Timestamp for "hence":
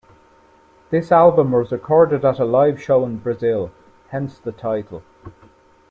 4.09-4.39